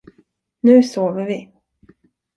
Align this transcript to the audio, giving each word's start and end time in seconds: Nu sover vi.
Nu 0.63 0.81
sover 0.91 1.27
vi. 1.27 1.39